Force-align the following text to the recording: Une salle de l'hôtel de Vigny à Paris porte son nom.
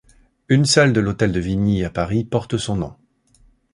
Une 0.49 0.65
salle 0.65 0.93
de 0.93 0.99
l'hôtel 0.99 1.31
de 1.31 1.39
Vigny 1.39 1.83
à 1.83 1.91
Paris 1.91 2.23
porte 2.23 2.57
son 2.57 2.75
nom. 2.75 2.95